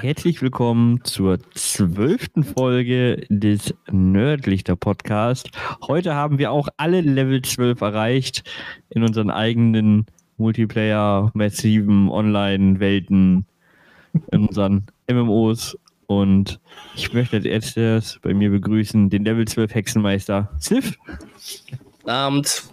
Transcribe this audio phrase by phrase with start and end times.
[0.00, 5.50] Herzlich willkommen zur zwölften Folge des Nerdlichter Podcast.
[5.86, 8.42] Heute haben wir auch alle Level 12 erreicht
[8.90, 13.46] in unseren eigenen Multiplayer, massiven Online-Welten,
[14.32, 15.78] in unseren MMOs.
[16.06, 16.60] Und
[16.96, 20.98] ich möchte als erstes bei mir begrüßen den Level 12 Hexenmeister Sif.
[22.04, 22.64] Abend.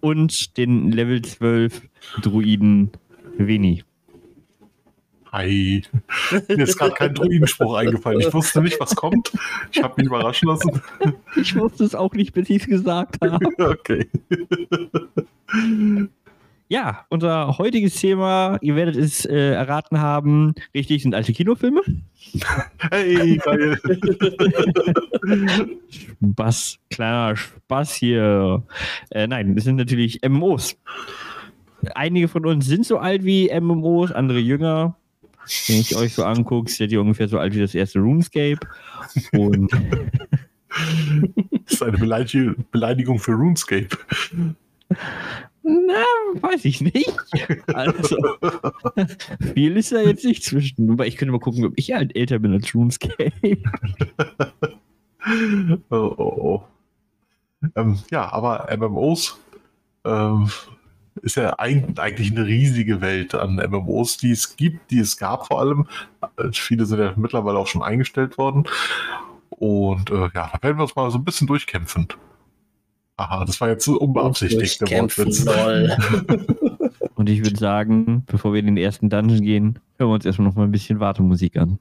[0.00, 1.82] Und den Level 12
[2.22, 2.90] Druiden
[3.36, 3.84] Veni.
[5.36, 5.82] Hi.
[6.48, 8.20] Mir ist gerade kein Druidenspruch eingefallen.
[8.20, 9.32] Ich wusste nicht, was kommt.
[9.70, 10.80] Ich habe mich überraschen lassen.
[11.36, 13.46] Ich wusste es auch nicht, bis ich es gesagt habe.
[13.58, 14.08] Okay.
[16.68, 21.82] Ja, unser heutiges Thema, ihr werdet es äh, erraten haben, richtig, sind alte Kinofilme.
[22.90, 23.78] Hey, geil.
[26.32, 28.62] Spaß, kleiner Spaß hier.
[29.10, 30.78] Äh, nein, das sind natürlich MMOs.
[31.94, 34.96] Einige von uns sind so alt wie MMOs, andere jünger.
[35.66, 38.60] Wenn ich euch so angucke, seid ihr ungefähr so alt wie das erste RuneScape.
[39.32, 39.70] Und
[41.66, 41.98] Das ist eine
[42.70, 43.88] Beleidigung, für RuneScape.
[45.62, 46.04] na,
[46.40, 47.12] weiß ich nicht.
[47.72, 48.16] Also,
[49.54, 50.88] viel ist da jetzt nicht zwischen.
[50.88, 53.32] Wobei ich könnte mal gucken, ob ich halt älter bin als RuneScape.
[55.90, 56.64] Oh, oh, oh.
[57.74, 59.38] Ähm, ja, aber MMOs
[60.04, 60.48] ähm,
[61.22, 65.46] ist ja ein, eigentlich eine riesige Welt an MMOs, die es gibt, die es gab
[65.46, 65.86] vor allem.
[66.52, 68.64] Viele sind ja mittlerweile auch schon eingestellt worden.
[69.50, 72.08] Und äh, ja, da werden wir uns mal so ein bisschen durchkämpfen.
[73.16, 74.82] Aha, das war jetzt so unbeabsichtigt.
[77.14, 80.48] Und ich würde sagen, bevor wir in den ersten Dungeon gehen, hören wir uns erstmal
[80.48, 81.78] noch mal ein bisschen Wartemusik an.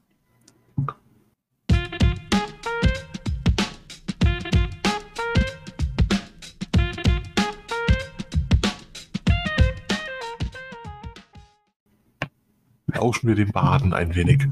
[13.06, 14.48] Lauschen wir den Baden ein wenig.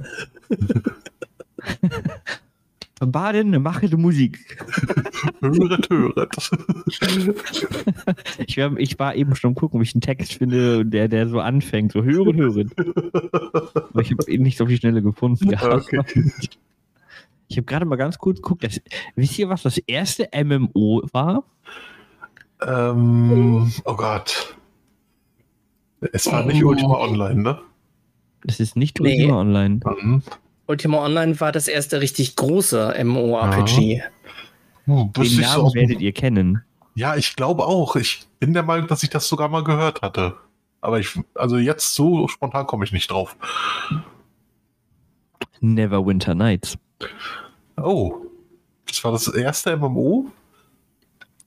[3.00, 4.38] Baden, mache die Musik.
[5.42, 6.52] Höret, höret.
[8.46, 11.40] Ich war, ich war eben schon gucken, ob ich einen Text finde, der, der so
[11.40, 12.72] anfängt, so hören, hören.
[13.74, 15.50] Aber ich habe ihn nicht auf die Schnelle gefunden.
[15.50, 15.74] gehabt.
[15.74, 16.31] Okay.
[17.47, 18.63] Ich habe gerade mal ganz kurz geguckt.
[18.63, 18.80] Das,
[19.16, 21.44] wisst ihr, was das erste MMO war?
[22.62, 24.56] Ähm, oh Gott.
[26.12, 26.68] Es war nicht Oh.
[26.68, 27.59] Ultima Online, ne?
[28.46, 29.22] Das ist nicht Nee.
[29.22, 29.80] Ultima Online.
[30.02, 30.24] Mhm.
[30.68, 34.02] Ultima Online war das erste richtig große MMORPG.
[34.86, 36.64] Den wüsste ich so Namen dem- werdet ihr kennen.
[36.96, 37.96] Ja, ich glaube auch.
[37.96, 40.36] Ich bin der Meinung, dass ich das sogar mal gehört hatte.
[40.81, 43.36] Aber ich, also jetzt so spontan komme ich nicht drauf.
[45.62, 46.78] Neverwinter Nights.
[47.78, 48.16] Oh.
[48.88, 50.28] Das war das erste MMO?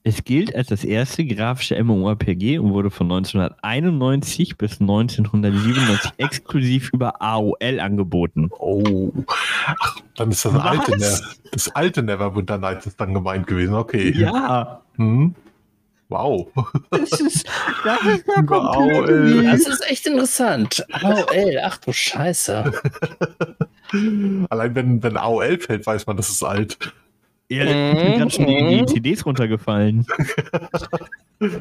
[0.07, 7.21] Es gilt als das erste grafische MMORPG und wurde von 1991 bis 1997 exklusiv über
[7.21, 8.49] AOL angeboten.
[8.57, 9.11] Oh.
[9.65, 10.63] Ach, dann ist das Was?
[10.63, 11.19] alte, Ne-
[11.51, 13.73] das alte Neverwinter Nights ist dann gemeint gewesen.
[13.73, 14.11] Okay.
[14.17, 15.35] Ja, Hm.
[16.07, 16.47] Wow.
[16.89, 17.45] das ist,
[17.83, 19.43] das ist ja AOL.
[19.43, 20.85] Das ist echt interessant.
[20.93, 22.71] AOL, ach du Scheiße.
[24.49, 26.77] Allein wenn, wenn AOL fällt, weiß man, das ist alt.
[27.49, 30.05] Ja, ich bin gerade schon die, die CDs runtergefallen.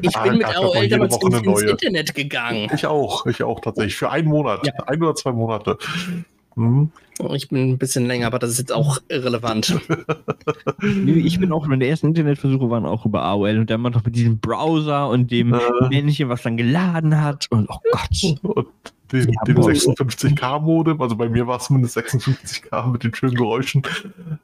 [0.01, 1.71] Ich Ah, bin mit gab doch mal AOL damals ins neue.
[1.71, 2.69] Internet gegangen.
[2.75, 3.27] Ich auch.
[3.27, 3.95] Ich auch tatsächlich.
[3.95, 4.67] Für einen Monat.
[4.67, 4.73] Ja.
[4.87, 5.79] Ein oder zwei Monate.
[6.55, 6.91] Hm.
[7.35, 9.79] Ich bin ein bisschen länger, aber das ist jetzt auch irrelevant.
[11.07, 14.17] Ich bin auch, meine ersten Internetversuche waren auch über AOL und dann mal noch mit
[14.17, 15.61] diesem Browser und dem Äh.
[15.89, 17.47] Männchen, was dann geladen hat.
[17.51, 18.39] Und oh Gott.
[18.43, 18.67] Und
[19.13, 19.71] dem, dem boah.
[19.71, 23.83] 56k-Modem, also bei mir war es zumindest 56k mit den schönen Geräuschen.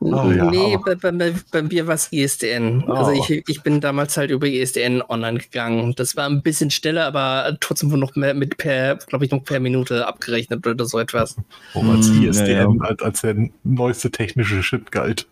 [0.00, 2.84] Ah, ja, nee, bei, bei, bei mir war es ISDN.
[2.88, 3.24] Also Oh.
[3.28, 5.94] ich, ich bin damals halt über ISDN online gegangen.
[5.96, 9.44] Das war ein bisschen schneller, aber trotzdem wohl noch mehr mit per, glaube ich, noch
[9.44, 11.36] per Minute abgerechnet oder so etwas.
[11.74, 15.26] Wo als Hm, ISDN, ja, als, als der neueste technische Shit galt.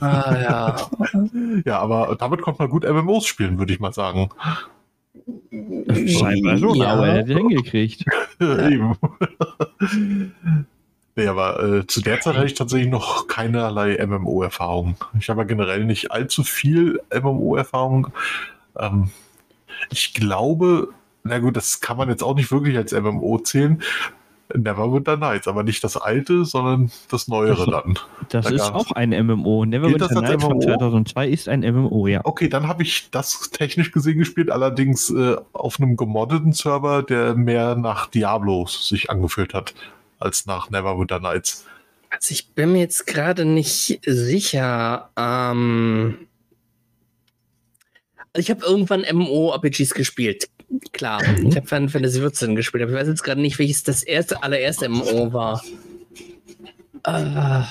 [0.00, 0.76] Ah ja.
[1.64, 4.28] Ja, aber damit konnte man gut MMOs spielen, würde ich mal sagen.
[6.06, 6.76] Scheinbar schon.
[6.76, 6.96] Ja.
[6.98, 8.04] Hat er hingekriegt.
[8.40, 8.94] Eben.
[11.16, 14.96] Nee, aber äh, zu der Zeit hatte ich tatsächlich noch keinerlei MMO-Erfahrung.
[15.18, 18.08] Ich habe ja generell nicht allzu viel MMO-Erfahrung.
[18.78, 19.10] Ähm,
[19.90, 20.88] ich glaube,
[21.24, 23.82] na gut, das kann man jetzt auch nicht wirklich als MMO zählen.
[24.54, 27.70] Neverwinter Nights, aber nicht das alte, sondern das neuere so.
[27.70, 27.98] dann.
[28.30, 29.64] Das Da ist gab's- auch ein MMO.
[29.66, 30.60] Neverwinter das Nights von MMO?
[30.62, 32.20] 2002 ist ein MMO, ja.
[32.24, 37.34] Okay, dann habe ich das technisch gesehen gespielt, allerdings äh, auf einem gemoddeten Server, der
[37.34, 39.74] mehr nach Diablos sich angefühlt hat,
[40.18, 41.66] als nach Neverwinter Nights.
[42.10, 45.10] Also ich bin mir jetzt gerade nicht sicher.
[45.16, 46.16] Ähm,
[48.32, 50.48] also ich habe irgendwann MMO-RPGs gespielt.
[50.92, 51.46] Klar, Mhm.
[51.48, 54.42] ich habe Final Fantasy 14 gespielt, aber ich weiß jetzt gerade nicht, welches das erste,
[54.42, 55.62] allererste MMO war.
[57.04, 57.62] Äh,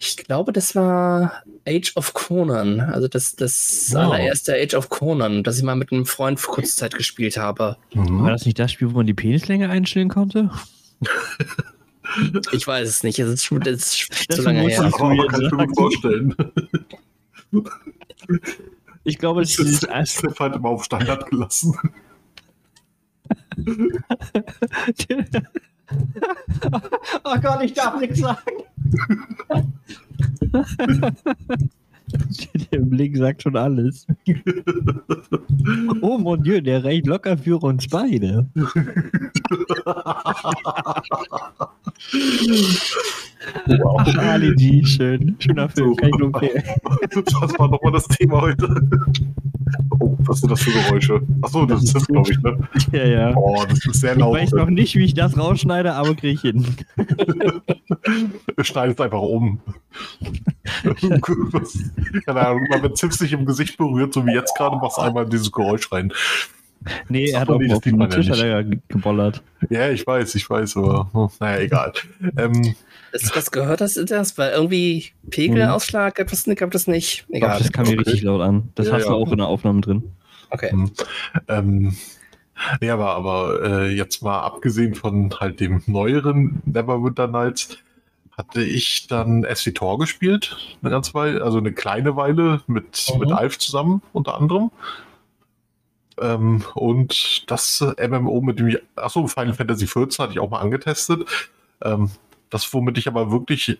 [0.00, 2.80] ich glaube, das war Age of Conan.
[2.80, 4.12] Also das, das Wow.
[4.12, 7.76] allererste Age of Conan, das ich mal mit einem Freund für kurze Zeit gespielt habe.
[7.94, 8.26] War Mhm.
[8.26, 10.50] das nicht das Spiel, wo man die Penislänge einstellen konnte?
[12.52, 13.18] Ich weiß es nicht.
[13.18, 14.86] Es ist, schon- das ist Das zu lange muss her.
[14.88, 15.12] ich- kann
[15.42, 16.34] ich mir gut vorstellen.
[19.04, 21.76] Ich glaube, Das ist das halt immer auf Standard gelassen.
[27.24, 28.64] oh Gott, ich darf nichts sagen.
[32.72, 34.06] Der Blick sagt schon alles.
[36.00, 38.48] Oh mon Dieu, der reicht locker für uns beide.
[43.66, 43.96] Wow.
[44.00, 45.36] Ach, Ali G, schön.
[45.38, 45.96] Schöner Film, So.
[45.96, 46.62] kann ich empfehlen.
[47.40, 48.68] Was war nochmal das Thema heute?
[50.00, 51.20] Oh, was sind das für Geräusche?
[51.42, 52.58] Achso, das ist das, glaube ich, ne?
[52.92, 53.32] Ja, ja.
[53.36, 54.34] Oh, das ist sehr Ich laut.
[54.34, 56.66] weiß noch nicht, wie ich das rausschneide, aber krieg ich hin.
[58.60, 59.60] Schneid es einfach um.
[62.24, 65.26] Keine Ahnung, wenn Zips sich im Gesicht berührt, so wie jetzt gerade, machst du einmal
[65.26, 66.12] dieses Geräusch rein.
[67.08, 68.40] Nee, er hat Ach, auch auf den Tisch hat nicht.
[68.42, 69.42] er ja ge- gebollert.
[69.70, 71.92] Ja, ich weiß, ich weiß, aber hm, naja, egal.
[72.36, 72.74] Ähm,
[73.12, 74.36] Das, was gehört das, das?
[74.38, 77.24] Weil irgendwie Pegelausschlag gab es gab das nicht.
[77.28, 77.58] Doch, Egal.
[77.58, 77.98] das kam mir Okay.
[78.00, 78.68] richtig laut an.
[78.74, 79.14] Das Ja, hast du ja.
[79.14, 80.02] auch in der Aufnahme drin.
[80.50, 80.70] Okay.
[81.48, 81.96] ähm,
[82.80, 87.78] nee, aber, aber äh, jetzt mal abgesehen von halt dem neueren Neverwinter Nights,
[88.36, 93.18] hatte ich dann SWTOR gespielt, eine ganze Weile, also eine kleine Weile mit, Mhm.
[93.20, 94.70] mit Alf zusammen, unter anderem.
[96.20, 100.50] Ähm, und das äh, MMO, mit dem ich, achso, Final Fantasy XIV hatte ich auch
[100.50, 101.26] mal angetestet.
[101.82, 102.10] Ähm,
[102.50, 103.78] das, womit ich aber wirklich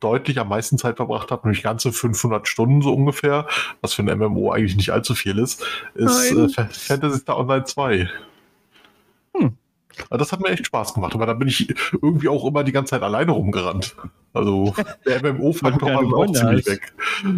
[0.00, 3.46] deutlich am meisten Zeit verbracht habe, nämlich ganze 500 Stunden so ungefähr,
[3.82, 7.64] was für ein MMO eigentlich nicht allzu viel ist, ist äh, Fa- Fantasy Star Online
[7.64, 8.10] 2.
[9.36, 9.52] Hm.
[10.08, 12.72] Also das hat mir echt Spaß gemacht, aber da bin ich irgendwie auch immer die
[12.72, 13.94] ganze Zeit alleine rumgerannt.
[14.32, 14.74] Also
[15.06, 16.92] der MMO-Faktor war auch ziemlich weg.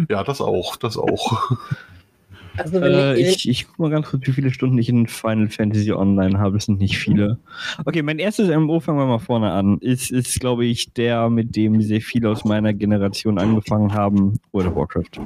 [0.09, 1.51] Ja, das auch, das auch.
[2.57, 5.49] Also wenn Äh, ich, ich guck mal ganz kurz, wie viele Stunden ich in Final
[5.49, 6.57] Fantasy Online habe.
[6.57, 7.39] Es sind nicht viele.
[7.85, 9.77] Okay, mein erstes MMO, fangen wir mal vorne an.
[9.79, 14.39] Ist, ist glaube ich, der, mit dem sehr viele aus meiner Generation angefangen haben.
[14.51, 15.19] World of Warcraft.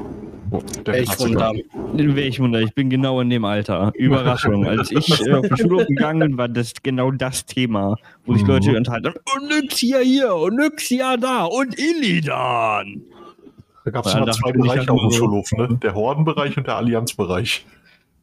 [0.51, 1.19] Oh, Welch.
[1.19, 1.51] Wunder.
[1.97, 2.61] In welchem Wunder?
[2.61, 3.91] Ich bin genau in dem Alter.
[3.95, 4.65] Überraschung.
[4.65, 8.43] Als ich äh, auf die Schule gegangen bin, war das genau das Thema, wo sich
[8.43, 8.47] Mhm.
[8.49, 9.07] Leute unterhalten.
[9.35, 13.01] Und Nyxia hier und Nyxia da und Illidan.
[13.87, 15.69] Da gab es Ja, immer zwei Bereiche halt auf dem Schulhof, ne?
[15.81, 17.65] Der Hordenbereich und der Allianzbereich.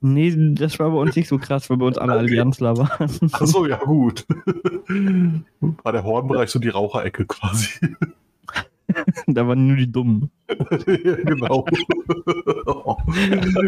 [0.02, 2.20] Nee, das war bei uns nicht so krass, weil bei uns alle Okay.
[2.20, 3.32] Allianzler waren.
[3.32, 4.26] Achso, ja gut.
[5.60, 7.70] War der Hordenbereich so die Raucherecke quasi.
[9.26, 10.30] da waren nur die Dummen.
[10.50, 10.56] ja,
[11.24, 11.64] genau.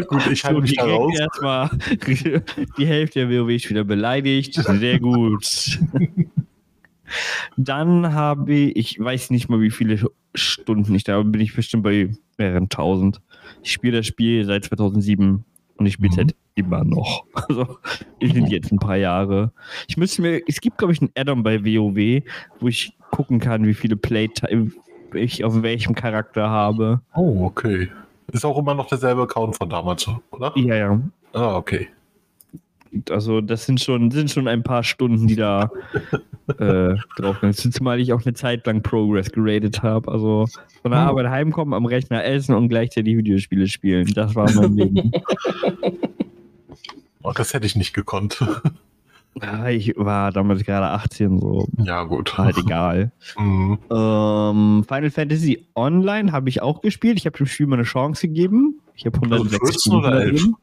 [0.07, 1.17] gut, ich halte mich da raus.
[1.19, 1.71] erstmal
[2.77, 4.53] die Hälfte der WoW-Spieler beleidigt.
[4.53, 5.79] Sehr gut.
[7.55, 9.99] Dann habe ich, ich weiß nicht mal, wie viele
[10.35, 13.21] Stunden ich da habe, bin ich bestimmt bei mehreren tausend.
[13.63, 15.43] Ich spiele das Spiel seit 2007
[15.77, 16.19] und ich spiele es Mhm.
[16.21, 17.25] halt immer noch.
[17.47, 17.77] Also,
[18.19, 19.51] es sind jetzt ein paar Jahre.
[19.87, 22.23] Ich müsste mir, es gibt, glaube ich, ein Add-on bei WoW,
[22.59, 24.71] wo ich gucken kann, wie viele Playtime
[25.13, 27.01] ich auf welchem Charakter habe.
[27.15, 27.89] Oh, okay.
[28.33, 30.51] Ist auch immer noch derselbe Account von damals, oder?
[30.57, 31.01] Ja, ja.
[31.33, 31.87] Ah, okay.
[33.09, 35.69] Also das sind schon, sind schon ein paar Stunden, die da
[36.59, 37.73] äh, drauf sind.
[37.73, 40.11] Zumal ich auch eine Zeit lang Progress geradet habe.
[40.11, 40.47] Also
[40.81, 41.09] von der Oh.
[41.09, 44.11] Arbeit heimkommen, am Rechner essen und gleichzeitig Videospiele spielen.
[44.13, 45.11] Das war mein Leben.
[47.23, 48.43] Oh, das hätte ich nicht gekonnt.
[49.39, 52.35] Ja, ich war damals gerade 18, so ja, gut.
[52.39, 53.11] war halt egal.
[53.37, 53.77] Mhm.
[53.91, 57.19] Ähm, Final Fantasy Online habe ich auch gespielt.
[57.19, 58.79] Ich habe dem Spiel mal eine Chance gegeben.
[58.95, 60.41] Ich habe 106 14 Stunden oder da 11?
[60.41, 60.55] drin.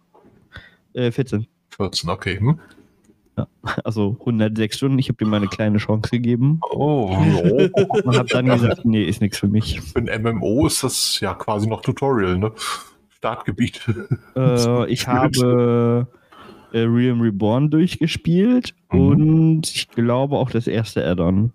[0.95, 1.47] Äh, 14.
[1.77, 2.39] 14, okay.
[2.39, 2.59] Hm?
[3.85, 4.99] Also 106 Stunden.
[4.99, 6.61] Ich habe dem mal eine kleine Chance gegeben.
[6.71, 7.07] Oh.
[8.05, 9.81] Und habe dann gesagt, nee, ist nichts für mich.
[9.81, 12.53] Für ein MMO ist das ja quasi noch Tutorial, ne?
[13.17, 13.81] Startgebiet.
[14.37, 16.07] Äh, ich habe
[16.73, 19.01] äh, Realm Reborn durchgespielt Mhm.
[19.01, 21.51] und ich glaube auch das erste Add-on.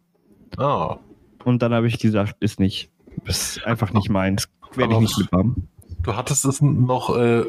[0.57, 0.97] Ah,
[1.45, 2.89] Und dann habe ich gesagt, ist nicht.
[3.25, 4.49] Ist einfach nicht meins.
[4.75, 5.67] Werde ich nicht mithaben.
[6.03, 7.43] du hattest es noch, äh,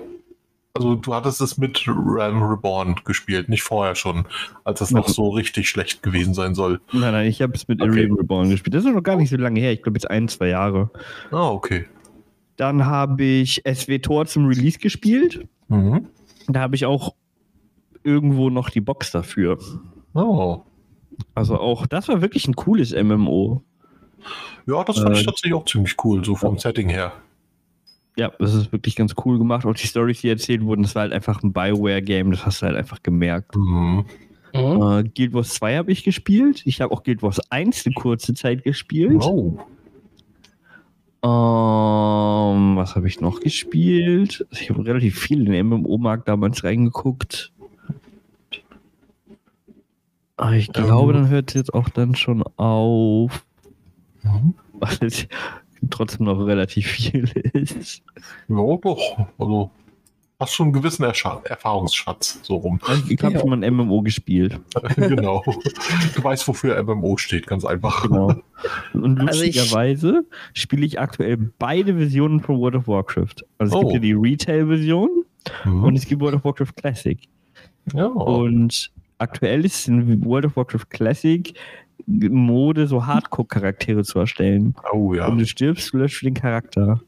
[0.75, 4.25] also du hattest es mit Realm Reborn gespielt, nicht vorher schon,
[4.65, 5.13] als das noch Mhm.
[5.13, 6.81] so richtig schlecht gewesen sein soll.
[6.93, 7.91] Nein, nein, ich habe es mit Okay.
[7.91, 8.75] Realm Reborn gespielt.
[8.75, 9.73] Das ist noch gar nicht so lange her.
[9.73, 10.91] Ich glaube jetzt ein, zwei Jahre.
[11.31, 11.87] Ah, okay.
[12.57, 15.47] Dann habe ich SW Tor zum Release gespielt.
[15.69, 16.07] Mhm.
[16.49, 17.15] Da habe ich auch
[18.03, 19.59] irgendwo noch die Box dafür.
[20.15, 20.63] Oh.
[21.35, 23.63] Also auch, das war wirklich ein cooles MMO.
[24.67, 27.13] Ja, das fand Äh, ich tatsächlich auch ziemlich cool, so vom Setting her.
[28.21, 29.65] Ja, das ist wirklich ganz cool gemacht.
[29.65, 32.67] Und die Storys, die erzählt wurden, das war halt einfach ein Bioware-Game, das hast du
[32.67, 33.57] halt einfach gemerkt.
[33.57, 34.05] Mhm.
[34.53, 34.61] Mhm.
[34.61, 36.61] Äh, Guild Wars 2 habe ich gespielt.
[36.67, 39.23] Ich habe auch Guild Wars 1 eine kurze Zeit gespielt.
[39.23, 39.59] Oh.
[41.23, 44.47] Ähm, was habe ich noch gespielt?
[44.51, 47.53] Ich habe relativ viel in den MMO-Markt damals reingeguckt.
[50.37, 51.23] Aber ich glaube, Ähm.
[51.23, 53.47] dann hört es jetzt auch dann schon auf,
[54.23, 54.53] Mhm.
[55.89, 58.03] trotzdem noch relativ viel ist.
[58.49, 59.27] Ja, doch.
[59.39, 59.71] Also,
[60.39, 62.81] hast schon einen gewissen Erscha Erfahrungsschatz, so rum.
[62.87, 63.41] Also ich habe Ja.
[63.41, 64.59] schon mal ein MMO gespielt.
[64.97, 65.43] genau.
[66.15, 68.03] Du weißt, wofür MMO steht, ganz einfach.
[68.05, 68.35] Genau.
[68.95, 73.45] Und Also ich- lustigerweise spiele ich aktuell beide Versionen von World of Warcraft.
[73.59, 73.81] Also es Oh.
[73.81, 75.25] gibt ja die Retail-Version
[75.65, 75.85] Mhm.
[75.85, 77.19] und es gibt World of Warcraft Classic.
[77.95, 78.07] ja.
[78.07, 81.53] Und aktuell ist in World of Warcraft Classic
[82.07, 84.75] Mode, so Hardcore-Charaktere zu erstellen.
[84.93, 85.29] Oh ja.
[85.29, 87.01] Wenn du stirbst, löscht du den Charakter.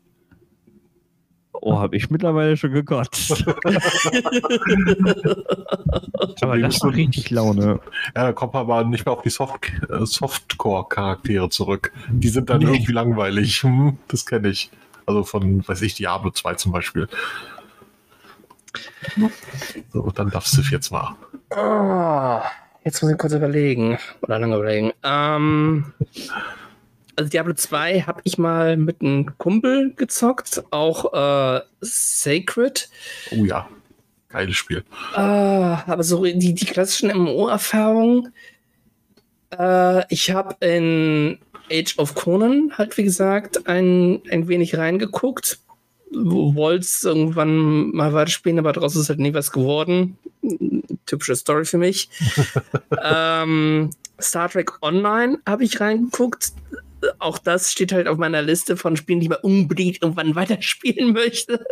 [1.64, 3.44] Oh, habe ich mittlerweile schon gekotzt.
[6.40, 7.78] Aber das macht richtig Laune.
[8.16, 11.92] Ja, da kommt man aber nicht mehr auf die Soft äh, Softcore-Charaktere zurück.
[12.10, 12.72] Die sind dann Nee.
[12.74, 13.62] irgendwie langweilig.
[13.62, 14.70] Hm, das kenne ich.
[15.06, 17.08] Also von, weiß ich, Diablo 2 zum Beispiel.
[19.92, 21.14] So, dann darfst du jetzt mal.
[21.50, 22.42] Ah,
[22.84, 23.98] jetzt muss ich kurz überlegen.
[24.22, 24.92] Oder lange überlegen.
[25.02, 25.92] Ähm,
[27.16, 30.62] also Diablo 2 habe ich mal mit einem Kumpel gezockt.
[30.70, 32.88] Auch äh, Sacred.
[33.30, 33.68] Oh ja,
[34.28, 34.84] geiles Spiel.
[35.14, 38.32] Ah, aber so die, die klassischen MMO-Erfahrungen.
[39.56, 41.38] Äh, ich habe in
[41.70, 45.58] Age of Conan halt, wie gesagt, ein, ein wenig reingeguckt.
[46.14, 50.18] Wollte es irgendwann mal weiterspielen, aber daraus ist halt nie was geworden.
[51.06, 52.08] Typische Story für mich.
[53.02, 53.90] ähm,
[54.20, 56.52] Star Trek Online habe ich reingeguckt.
[57.18, 61.64] Auch das steht halt auf meiner Liste von Spielen, die man unbedingt irgendwann weiterspielen möchte.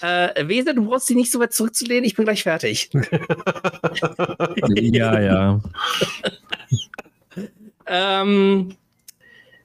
[0.00, 2.90] Äh, Weser, du brauchst dich nicht so weit zurückzulehnen, ich bin gleich fertig.
[4.74, 5.60] Ja, ja.
[7.86, 8.74] Ähm,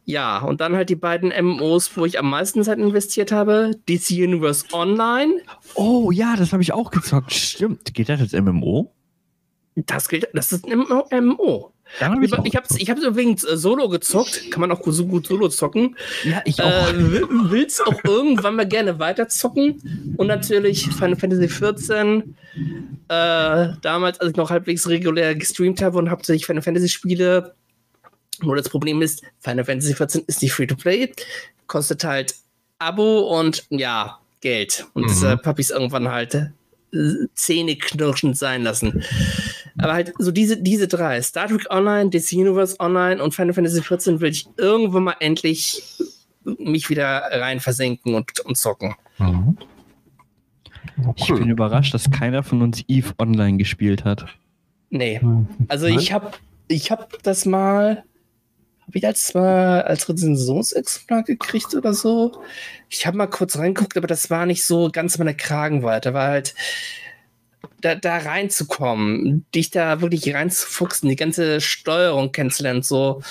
[0.09, 3.71] ja, und dann halt die beiden MMOs, wo ich am meisten Zeit investiert habe.
[3.89, 5.33] DC Universe Online.
[5.75, 7.33] Oh ja, das habe ich auch gezockt.
[7.33, 7.93] Stimmt.
[7.93, 8.93] Geht das als MMO?
[9.75, 11.73] Das gilt, das ist ein MMO.
[11.99, 12.81] Hab Ich, ich gezockt.
[12.81, 14.49] ich hab's übrigens äh, solo gezockt.
[14.49, 15.95] Kann man auch so gut solo zocken.
[16.23, 16.89] ja, ich auch.
[16.89, 20.13] Äh, will- will's auch irgendwann mal gerne weiter zocken.
[20.17, 22.35] Und natürlich Final Fantasy 14.
[23.09, 27.53] Äh, damals, als ich noch halbwegs regulär gestreamt habe und hauptsächlich Final Fantasy Spiele.
[28.43, 31.11] Nur das Problem ist, Final Fantasy 14 ist nicht free to play.
[31.67, 32.35] Kostet halt
[32.79, 34.85] Abo und ja, Geld.
[34.93, 35.07] Und Mhm.
[35.07, 36.49] deshalb habe ich es irgendwann halt äh,
[37.33, 39.03] zähneknirschend sein lassen.
[39.77, 43.81] Aber halt so diese, diese drei, Star Trek Online, DC Universe Online und Final Fantasy
[43.81, 45.83] 14 will ich irgendwann mal endlich
[46.59, 48.95] mich wieder rein versenken und, und zocken.
[49.17, 49.57] Mhm.
[51.15, 54.25] Ich bin überrascht, dass keiner von uns Eve Online gespielt hat.
[54.89, 55.19] Nee.
[55.21, 55.47] Mhm.
[55.67, 56.31] Also ich habe
[56.69, 58.03] ich hab das mal,
[58.87, 62.41] habe ich das mal als Rezensionsexemplar gekriegt oder so?
[62.89, 66.13] Ich habe mal kurz reingeguckt, aber das war nicht so ganz meine Kragenweite.
[66.13, 66.55] War halt
[67.81, 73.21] da, da reinzukommen, dich da wirklich reinzufuchsen, die ganze Steuerung kennenzulernen, so,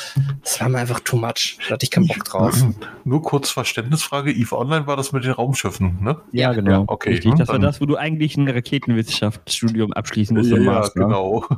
[0.43, 1.59] das war mir einfach too much.
[1.69, 2.65] Da hatte ich keinen Bock drauf.
[3.05, 4.33] Nur kurz Verständnisfrage.
[4.33, 6.21] EVE Online war das mit den Raumschiffen, ne?
[6.33, 6.71] Ja, genau.
[6.71, 7.11] Ja, okay.
[7.11, 10.51] Richtig, das war das, wo du eigentlich ein Raketenwissenschaftsstudium abschließen musst.
[10.51, 11.01] Ja, ja, Master.
[11.01, 11.45] genau.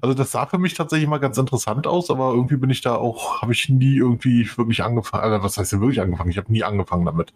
[0.00, 2.96] Also das sah für mich tatsächlich mal ganz interessant aus, aber irgendwie bin ich da
[2.96, 5.24] auch, habe ich nie irgendwie wirklich angefangen.
[5.24, 6.30] Also was heißt denn wirklich angefangen?
[6.30, 7.32] Ich habe nie angefangen damit.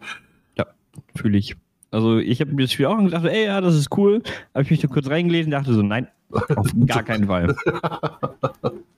[1.15, 1.57] Fühle ich.
[1.91, 4.23] Also ich habe mir das Spiel auch gedacht, ey, ja, das ist cool.
[4.55, 7.55] Habe ich mich da kurz reingelesen, dachte so, nein, auf gar keinen Fall.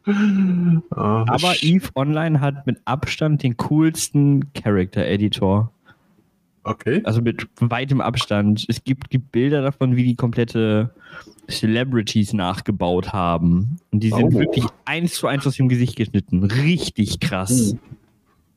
[0.07, 5.71] Äh, Aber Eve Online hat mit Abstand den coolsten Character Editor.
[6.65, 7.01] okay.
[7.05, 8.65] Also mit weitem Abstand.
[8.69, 10.91] Es gibt, gibt Bilder davon, wie die komplette
[11.49, 13.77] Celebrities nachgebaut haben.
[13.91, 14.39] Und die sind Oh.
[14.39, 16.45] wirklich eins zu eins aus dem Gesicht geschnitten.
[16.45, 17.77] Richtig krass.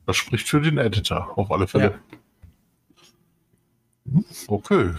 [0.06, 1.86] Das spricht für den Editor, auf alle Fälle.
[1.90, 1.94] Hm,
[4.48, 4.90] Okay.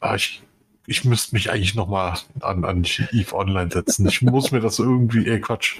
[0.00, 0.42] Ah, ich,
[0.86, 4.06] ich müsste mich eigentlich nochmal an, an EVE Online setzen.
[4.08, 5.78] Ich muss mir das irgendwie, äh Quatsch.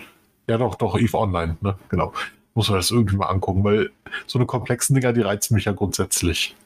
[0.49, 1.77] Ja doch, doch, EVE Online, ne?
[1.89, 2.13] Genau.
[2.55, 3.91] Muss mir das irgendwie mal angucken, weil
[4.27, 6.57] so eine komplexen Dinger, die reizen mich ja grundsätzlich.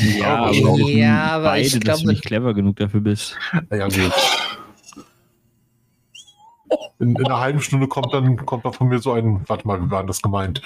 [0.00, 3.36] Ja, aber wir Ja, aber beide, ich dass glaube- du nicht clever genug dafür bist.
[3.70, 4.12] Ja, gut.
[6.98, 9.84] In, in einer halben Stunde kommt dann, kommt dann von mir so ein, warte mal,
[9.84, 10.62] wie war denn das gemeint?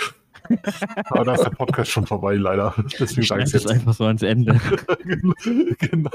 [1.06, 2.74] Aber da ist der Podcast schon vorbei, leider.
[2.98, 3.70] Deswegen Ich sage ich jetzt.
[3.70, 4.60] einfach so ans Ende.
[5.78, 6.10] genau.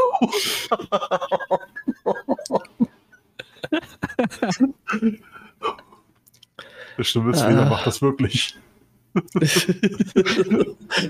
[6.98, 7.42] Das Schlimme ist.
[7.42, 8.56] Lena macht das wirklich.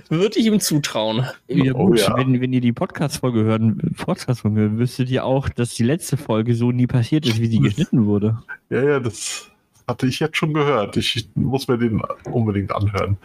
[0.10, 1.24] Würde ich ihm zutrauen.
[1.48, 2.18] Ja, Oh gut, ja.
[2.18, 6.56] Wenn, wenn ihr die Podcast-Folge hören, Podcast-Folge hören, wüsstet ihr auch, dass die letzte Folge
[6.56, 8.42] so nie passiert ist, wie sie geschnitten wurde.
[8.72, 9.51] Ja, ja, das
[9.92, 10.98] hatte ich jetzt schon gehört.
[10.98, 13.18] Ich muss mir den unbedingt anhören.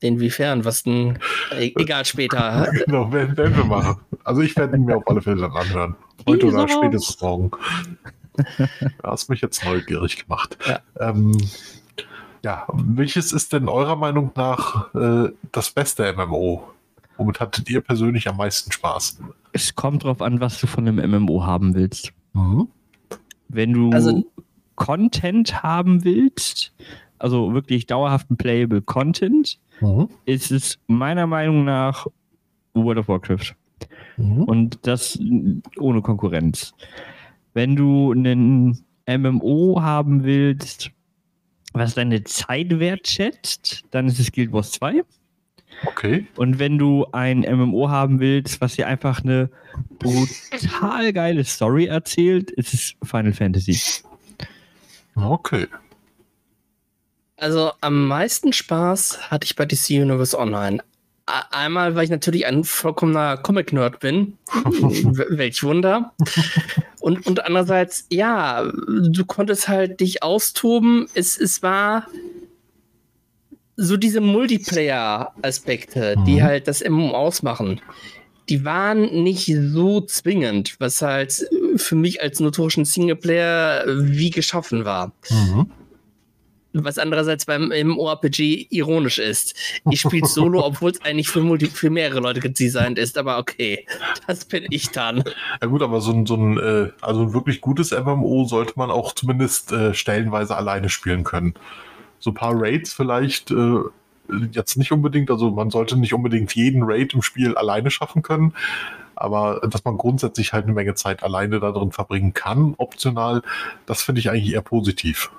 [0.00, 0.64] Inwiefern?
[0.64, 1.18] Was denn?
[1.52, 2.68] E- Egal, später.
[2.86, 3.96] Genau, werden, werden wir machen.
[4.24, 5.96] Also ich werde ihn mir auf alle Fälle dann anhören.
[6.26, 7.50] Heute oder spätestens morgen.
[8.36, 8.44] Du
[9.02, 10.56] hast mich jetzt neugierig gemacht.
[10.66, 10.78] Ja.
[11.00, 11.36] Ähm,
[12.44, 16.62] ja, welches ist denn eurer Meinung nach äh, das beste MMO?
[17.16, 19.18] Womit hattet ihr persönlich am meisten Spaß?
[19.52, 22.12] Es kommt drauf an, was du von einem MMO haben willst.
[22.34, 22.68] Mhm.
[23.48, 24.24] Wenn du Also-
[24.78, 26.72] Content haben willst,
[27.18, 30.08] also wirklich dauerhaften Playable Content, Mhm.
[30.24, 32.06] ist es meiner Meinung nach
[32.74, 33.54] World of Warcraft.
[34.16, 34.44] Mhm.
[34.44, 35.18] Und das
[35.78, 36.74] ohne Konkurrenz.
[37.54, 40.90] Wenn du einen MMO haben willst,
[41.72, 45.02] was deine Zeit wertschätzt, dann ist es Guild Wars 2.
[45.86, 46.26] Okay.
[46.36, 49.50] Und wenn du ein MMO haben willst, was dir einfach eine
[49.98, 53.80] brutal geile Story erzählt, ist es Final Fantasy.
[55.22, 55.66] Okay.
[57.36, 60.82] Also am meisten Spaß hatte ich bei DC Universe Online.
[61.50, 64.38] Einmal, weil ich natürlich ein vollkommener Comic-Nerd bin.
[64.54, 66.12] Welch Wunder.
[67.00, 71.06] Und, und andererseits, ja, du konntest halt dich austoben.
[71.14, 72.06] Es, es war
[73.76, 76.42] so diese Multiplayer-Aspekte, die Mhm.
[76.42, 77.80] halt das MMO ausmachen.
[78.48, 85.12] Die waren nicht so zwingend, was halt für mich als notorischen Singleplayer wie geschaffen war.
[85.30, 85.70] Mhm.
[86.74, 89.54] Was andererseits beim MMORPG ironisch ist.
[89.90, 93.86] Ich spiele Solo, obwohl es eigentlich für, Multi für mehrere Leute designt ist, aber okay,
[94.26, 95.24] das bin ich dann.
[95.60, 98.90] Ja gut, aber so ein, so ein, äh, also ein wirklich gutes MMO sollte man
[98.90, 101.54] auch zumindest äh, stellenweise alleine spielen können.
[102.18, 103.80] So ein paar Raids vielleicht äh,
[104.52, 108.54] jetzt nicht unbedingt, also man sollte nicht unbedingt jeden Raid im Spiel alleine schaffen können,
[109.16, 113.42] aber dass man grundsätzlich halt eine Menge Zeit alleine da drin verbringen kann, optional,
[113.86, 115.30] das finde ich eigentlich eher positiv.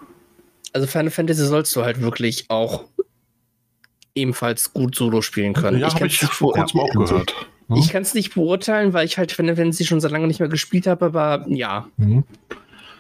[0.74, 2.86] Also Final Fantasy sollst du halt wirklich auch
[4.16, 5.80] ebenfalls gut Solo spielen können.
[5.80, 7.34] ja, habe ich vor kurzem auch gehört.
[7.68, 7.78] Hm?
[7.78, 10.50] Ich kann es nicht beurteilen, weil ich halt Final Fantasy schon sehr lange nicht mehr
[10.50, 11.88] gespielt habe, aber ja.
[11.98, 12.24] Mhm.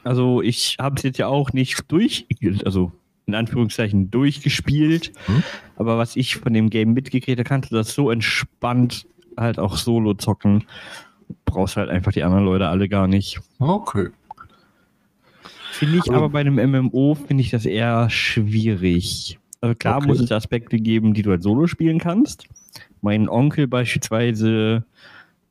[0.03, 2.25] Also ich habe es jetzt ja auch nicht durch,
[2.63, 2.91] also
[3.29, 5.43] in Anführungszeichen durchgespielt, Hm.
[5.77, 9.05] aber was ich von dem Game mitgekriegt habe, kannst du das so entspannt
[9.37, 10.65] halt auch solo zocken.
[11.45, 13.39] Brauchst halt einfach die anderen Leute alle gar nicht.
[13.59, 14.09] Okay.
[15.71, 19.39] Finde ich Also- aber bei einem MMO, finde ich das eher schwierig.
[19.61, 20.07] Also klar Okay.
[20.07, 22.47] muss es Aspekte geben, die du halt solo spielen kannst.
[23.01, 24.83] Mein Onkel beispielsweise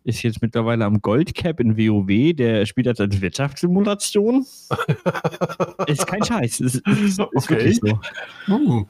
[0.09, 4.47] ist jetzt mittlerweile am Goldcap in WoW, der spielt das als Wirtschaftssimulation.
[5.87, 7.49] ist kein Scheiß, ist, ist, ist Okay.
[7.51, 8.01] wirklich so.
[8.47, 8.87] Hm.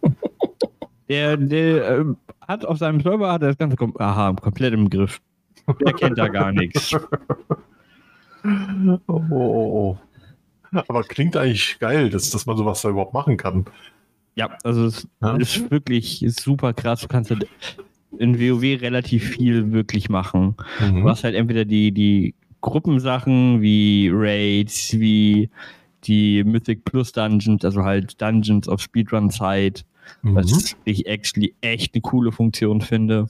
[1.08, 5.20] Der, der ähm, hat auf seinem Server hat das Ganze kom aha, komplett im Griff.
[5.84, 6.94] Der kennt da gar nichts.
[9.08, 9.98] Oh, oh, oh.
[10.86, 13.66] Aber klingt eigentlich geil, dass, dass man sowas da überhaupt machen kann.
[14.36, 15.36] Ja, also es Ja.
[15.36, 17.00] ist wirklich super krass.
[17.00, 17.46] Du kannst halt
[18.18, 20.54] in WoW relativ viel wirklich machen.
[20.80, 21.02] Mhm.
[21.02, 25.50] Du hast halt entweder die, die Gruppensachen wie Raids, wie
[26.04, 29.84] die Mythic Plus Dungeons, also halt Dungeons auf Speedrun-Zeit,
[30.22, 30.34] Mhm.
[30.36, 33.28] was ich actually echt eine coole Funktion finde.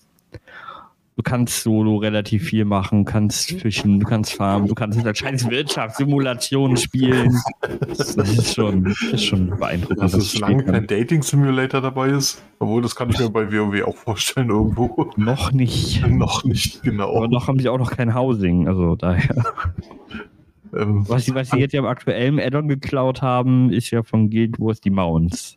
[1.19, 5.17] Du kannst solo relativ viel machen, kannst fischen, du kannst farmen, du kannst mit der
[5.17, 7.37] scheiß Wirtschaftssimulation spielen.
[7.81, 10.01] Das ist schon, ist schon beeindruckend.
[10.01, 12.41] Dass es lange kein Dating-Simulator dabei ist.
[12.61, 15.11] Obwohl, das kann ich mir bei WoW auch vorstellen irgendwo.
[15.17, 16.07] Noch nicht.
[16.07, 17.17] noch nicht genau.
[17.17, 19.45] Aber noch haben sie auch noch kein Housing, also daher.
[20.73, 24.31] Ähm, Was sie, was sie jetzt ja im aktuellen Addon geklaut haben, ist ja von
[24.31, 25.57] Guild Wars die Mounts.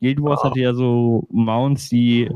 [0.00, 0.48] Guild Wars Ah.
[0.48, 2.30] hatte ja so Mounts, die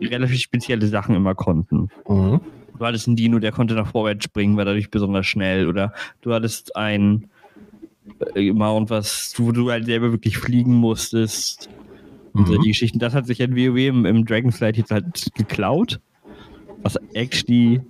[0.00, 1.90] relativ spezielle Sachen immer konnten.
[2.08, 2.40] mhm.
[2.78, 5.66] Du hattest einen Dino, der konnte nach vorwärts springen, war dadurch besonders schnell.
[5.66, 7.28] Oder du hattest ein
[8.36, 11.68] äh, Mount, was du, wo du halt selber wirklich fliegen musstest.
[12.34, 12.46] Und Mhm.
[12.46, 12.98] solche Geschichten.
[13.00, 15.98] Das hat sich in WoW im, im Dragonflight jetzt halt geklaut.
[16.82, 17.80] Was actually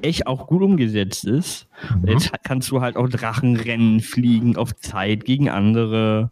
[0.00, 1.68] echt auch gut umgesetzt ist.
[2.02, 2.08] Mhm.
[2.08, 6.30] Jetzt kannst du halt auch Drachenrennen fliegen auf Zeit gegen andere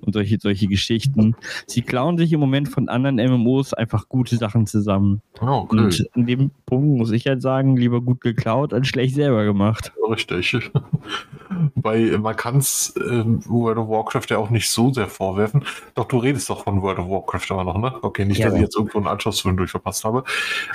[0.00, 1.34] und solche, solche Geschichten.
[1.66, 5.22] Sie klauen sich im Moment von anderen MMOs einfach gute Sachen zusammen.
[5.40, 5.78] Ja, okay.
[5.78, 9.92] Und in dem Punkt muss ich halt sagen, lieber gut geklaut als schlecht selber gemacht.
[10.10, 10.70] Richtig.
[11.74, 15.64] Weil man kann es ähm, World of Warcraft ja auch nicht so sehr vorwerfen.
[15.94, 17.94] Doch du redest doch von World of Warcraft immer noch, ne?
[18.02, 18.46] Okay, nicht, Ja.
[18.46, 20.24] dass ich jetzt irgendwo einen Anschluss zwischendurch verpasst habe.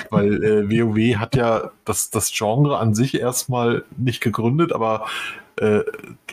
[0.10, 5.06] Weil äh, WoW hat ja das, das Genre an sich erstmal nicht gegründet, aber
[5.58, 5.82] äh,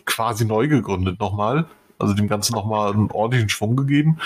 [0.05, 1.67] quasi neu gegründet nochmal.
[2.01, 4.19] Also dem Ganzen nochmal einen ordentlichen Schwung gegeben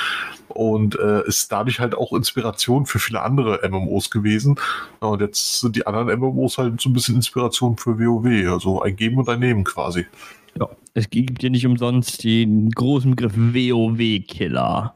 [0.49, 4.57] und äh, ist dadurch halt auch Inspiration für viele andere MMOs gewesen.
[5.03, 8.83] Ja, und jetzt sind die anderen MMOs halt so ein bisschen Inspiration für WoW, also
[8.83, 10.07] ein Geben und ein Nehmen quasi.
[10.59, 14.95] Ja, es gibt ja nicht umsonst den großen Begriff WoW-Killer.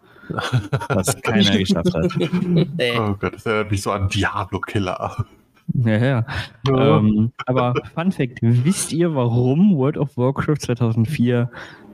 [0.88, 2.12] Was keiner geschafft hat.
[2.16, 5.26] Oh Gott, das erinnert mich so an Diablo-Killer.
[5.74, 6.26] Ja, ja.
[6.66, 6.98] Ja.
[6.98, 11.50] Ähm, aber Fun Fact: Wisst ihr, warum World of Warcraft 2004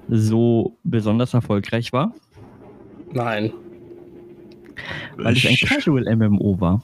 [0.08, 2.12] so besonders erfolgreich war?
[3.12, 3.52] Nein.
[5.16, 6.82] Weil es ein Casual MMO war.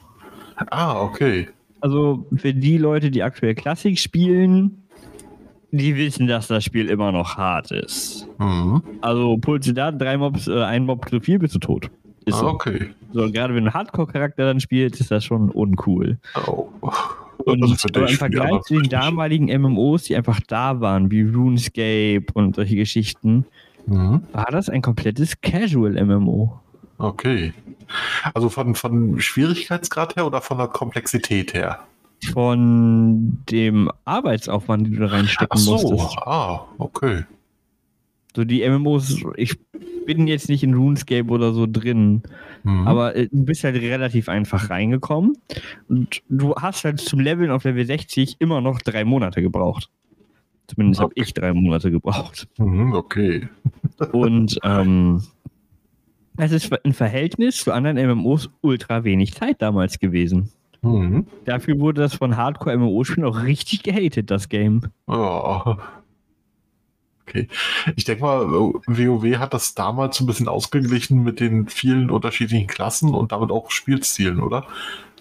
[0.69, 1.49] Ah, okay.
[1.81, 4.83] Also für die Leute, die aktuell Klassik spielen,
[5.71, 8.27] die wissen, dass das Spiel immer noch hart ist.
[8.39, 8.81] Mhm.
[9.01, 11.89] Also pulse da drei Mobs, äh, ein Mob zu viel, bist du tot.
[12.25, 12.47] Ist Ah, so.
[12.49, 12.89] okay.
[13.13, 13.31] so.
[13.31, 16.19] Gerade wenn du einen Hardcore-Charakter dann spielst, ist das schon uncool.
[16.45, 16.67] Oh.
[17.45, 22.55] Und Also im Vergleich zu den damaligen MMOs, die einfach da waren, wie RuneScape und
[22.55, 23.45] solche Geschichten,
[23.87, 24.21] Mhm.
[24.31, 26.59] war das ein komplettes Casual-MMO.
[26.99, 27.51] Okay.
[28.33, 31.79] Also von, von Schwierigkeitsgrad her oder von der Komplexität her?
[32.31, 36.17] Von dem Arbeitsaufwand, den du da reinstecken Ach so, musstest.
[36.19, 37.23] ah, okay.
[38.35, 39.57] So die MMOs, ich
[40.05, 42.23] bin jetzt nicht in RuneScape oder so drin,
[42.63, 42.87] Mhm.
[42.87, 45.35] aber äh, du bist halt relativ einfach reingekommen
[45.89, 49.89] und du hast halt zum Leveln auf Level 60 immer noch drei Monate gebraucht.
[50.67, 51.21] Zumindest habe Okay.
[51.23, 52.47] ich drei Monate gebraucht.
[52.57, 53.47] Mhm, okay.
[54.13, 55.21] Und ähm,
[56.37, 60.49] es ist im Verhältnis zu anderen MMOs ultra wenig Zeit damals gewesen.
[60.81, 61.27] Mhm.
[61.45, 64.81] Dafür wurde das von Hardcore-MMO-Spielen auch richtig gehatet, das Game.
[65.07, 65.77] Ja.
[67.31, 67.47] Okay.
[67.95, 73.13] Ich denke mal, WoW hat das damals ein bisschen ausgeglichen mit den vielen unterschiedlichen Klassen
[73.13, 74.65] und damit auch Spielstilen, oder?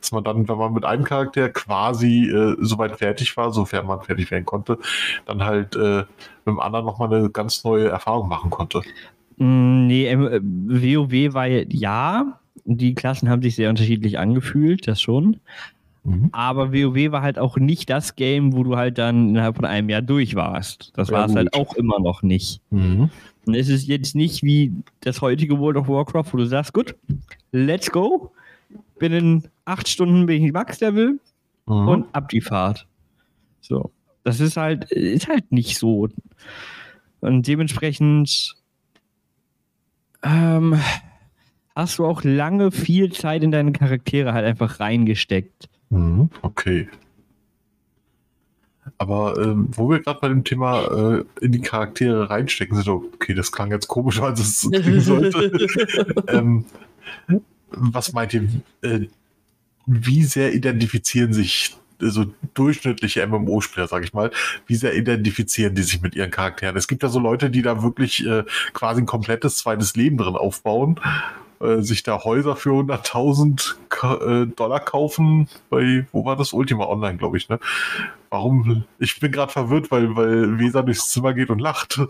[0.00, 4.02] Dass man dann, wenn man mit einem Charakter quasi äh, soweit fertig war, sofern man
[4.02, 4.78] fertig werden konnte,
[5.24, 8.82] dann halt äh, mit dem anderen nochmal eine ganz neue Erfahrung machen konnte.
[9.36, 15.00] Mm, Nee, ähm, äh, WoW war ja, die Klassen haben sich sehr unterschiedlich angefühlt, das
[15.00, 15.40] schon.
[16.04, 16.30] Mhm.
[16.32, 19.88] Aber WoW war halt auch nicht das Game, wo du halt dann innerhalb von einem
[19.90, 20.92] Jahr durch warst.
[20.96, 22.60] Das Ja, war es halt auch immer noch nicht.
[22.70, 23.10] Mhm.
[23.46, 26.94] Und es ist jetzt nicht wie das heutige World of Warcraft, wo du sagst, gut,
[27.52, 28.32] let's go.
[28.98, 31.18] Binnen acht Stunden bin ich Max-Level
[31.66, 31.88] Mhm.
[31.88, 32.86] und ab die Fahrt.
[33.60, 33.90] So.
[34.24, 36.08] Das ist halt, ist halt nicht so.
[37.20, 38.54] Und dementsprechend
[40.22, 40.78] ähm,
[41.74, 45.68] hast du auch lange viel Zeit in deine Charaktere halt einfach reingesteckt.
[45.90, 46.88] Mhm, Okay.
[48.98, 50.82] Aber ähm, wo wir gerade bei dem Thema
[51.18, 55.66] äh, in die Charaktere reinstecken sind, okay, das klang jetzt komisch, als es klingen sollte.
[56.28, 56.64] ähm,
[57.70, 58.48] was meint ihr,
[58.82, 59.06] äh,
[59.86, 64.30] wie sehr identifizieren sich äh, so durchschnittliche MMO-Spieler, sag ich mal,
[64.66, 66.76] wie sehr identifizieren die sich mit ihren Charakteren?
[66.76, 70.36] Es gibt ja so Leute, die da wirklich äh, quasi ein komplettes zweites Leben drin
[70.36, 71.00] aufbauen,
[71.60, 76.52] äh, sich da Häuser für 100.000 Ka äh, Dollar kaufen bei, wo war das?
[76.52, 77.58] Ultima Online, glaube ich, ne?
[78.30, 78.84] Warum?
[78.98, 82.00] Ich bin gerade verwirrt, weil, weil Weser durchs Zimmer geht und lacht.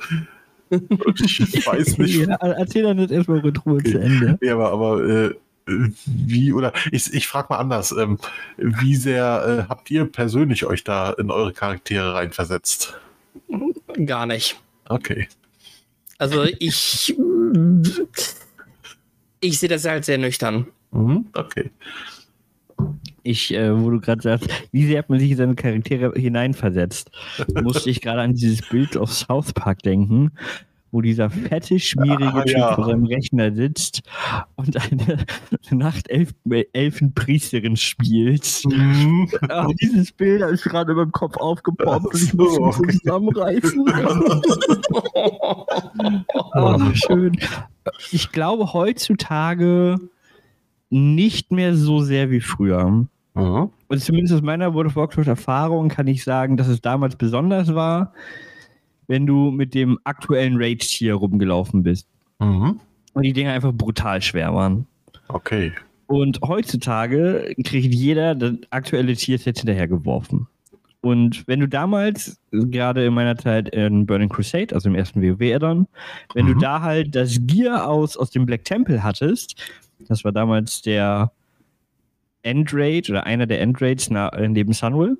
[0.70, 3.90] Und ich weiß nicht, Ja, erzähl dann jetzt erstmal Retro Okay.
[3.90, 4.38] zu Ende.
[4.40, 5.34] ja, aber, aber äh,
[5.66, 8.18] wie, oder ich, ich frage mal anders, ähm,
[8.56, 12.94] wie sehr äh, habt ihr persönlich euch da in eure Charaktere reinversetzt?
[14.06, 14.60] Gar nicht.
[14.88, 15.28] Okay.
[16.18, 17.16] Also ich.
[19.40, 20.66] Ich sehe das halt sehr nüchtern.
[20.92, 21.70] Mhm, okay.
[23.22, 27.10] Ich, äh, wo du gerade sagst, wie sehr hat man sich in seine Charaktere hineinversetzt,
[27.62, 30.32] musste ich gerade an dieses Bild auf South Park denken,
[30.92, 32.74] wo dieser fette, schmierige Ah, Typ ja.
[32.74, 34.02] vor seinem Rechner sitzt
[34.56, 35.18] und eine
[35.70, 38.62] Nachtelfenpriesterin spielt.
[38.66, 39.28] Mhm.
[39.48, 43.84] Ah, dieses Bild ist gerade in meinem Kopf aufgepoppt und ich muss mich so zusammenreißen.
[46.52, 47.36] Ah, schön.
[48.12, 49.96] Ich glaube heutzutage
[50.90, 53.06] nicht mehr so sehr wie früher.
[53.34, 53.70] Mhm.
[53.88, 58.12] Und zumindest aus meiner World of Warcraft-Erfahrung kann ich sagen, dass es damals besonders war,
[59.10, 62.06] wenn du mit dem aktuellen Raid-Tier rumgelaufen bist.
[62.38, 62.78] Mhm.
[63.12, 64.86] Und die Dinger einfach brutal schwer waren.
[65.26, 65.72] Okay.
[66.06, 70.46] Und heutzutage kriegt jeder das aktuelle Tierset hinterhergeworfen.
[71.00, 75.88] Und wenn du damals, gerade in meiner Zeit in Burning Crusade, also im ersten WoW-Addon,
[76.34, 76.52] wenn Mhm.
[76.52, 79.56] du da halt das Gear aus, aus dem Black Temple hattest,
[80.06, 81.32] das war damals der
[82.42, 85.16] Endraid oder einer der Endraids neben Sunwell.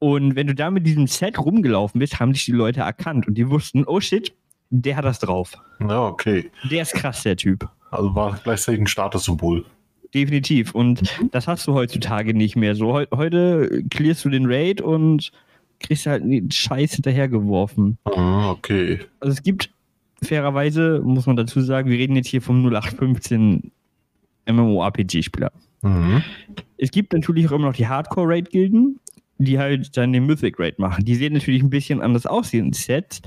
[0.00, 3.34] Und wenn du da mit diesem Set rumgelaufen bist, haben dich die Leute erkannt und
[3.34, 4.32] die wussten, oh shit,
[4.70, 5.52] der hat das drauf.
[5.78, 6.50] Ja, okay.
[6.70, 7.68] Der ist krass, der Typ.
[7.90, 9.64] Also war gleichzeitig ein Statussymbol.
[10.14, 10.74] Definitiv.
[10.74, 12.92] Und das hast du heutzutage nicht mehr so.
[12.92, 15.30] Heu heute clearst du den Raid und
[15.80, 17.98] kriegst halt den Scheiß hinterhergeworfen.
[18.16, 19.00] Mhm, okay.
[19.20, 19.70] Also es gibt
[20.22, 23.70] fairerweise muss man dazu sagen, wir reden jetzt hier vom 0815
[24.46, 25.52] MMORPG-Spieler.
[25.82, 26.22] Mhm.
[26.76, 28.98] Es gibt natürlich auch immer noch die Hardcore-Raid-Gilden,
[29.44, 31.04] die halt dann den Mythic-Raid machen.
[31.04, 33.22] Die sehen natürlich ein bisschen anders aus, die Sets,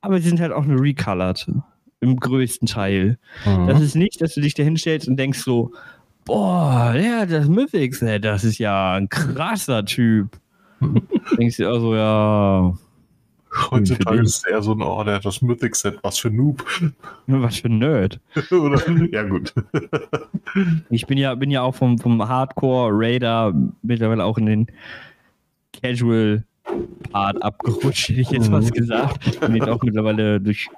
[0.00, 1.46] aber sie sind halt auch nur recolored.
[2.00, 3.18] Im größten Teil.
[3.46, 3.66] Mhm.
[3.66, 5.72] Das ist nicht, dass du dich da hinstellst und denkst so,
[6.26, 10.38] boah, ja, das Mythic-Set, das ist ja ein krasser Typ.
[11.38, 12.74] denkst du also, ja,
[13.70, 16.64] Heutzutage ist eher so ein, oh, der hat das Mythic-Set, was für Noob.
[17.26, 18.20] was für ein Nerd.
[18.50, 18.82] Oder?
[19.12, 19.54] Ja, gut.
[20.90, 24.66] Ich bin ja, bin ja auch vom, vom Hardcore-Raider mittlerweile auch in den
[25.82, 28.54] Casual-Part abgerutscht, hätte ich jetzt Mhm.
[28.54, 29.40] was gesagt.
[29.40, 30.68] Bin jetzt auch mittlerweile durch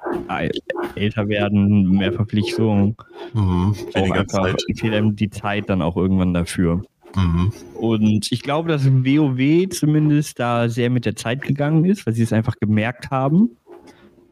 [0.95, 2.97] älter werden, mehr Verpflichtungen,
[3.35, 3.75] Mhm.
[3.95, 4.63] auch einfach Zeit.
[4.77, 6.83] fehlt einem die Zeit dann auch irgendwann dafür.
[7.15, 7.53] Mhm.
[7.79, 12.23] Und ich glaube, dass WoW zumindest da sehr mit der Zeit gegangen ist, weil sie
[12.23, 13.51] es einfach gemerkt haben.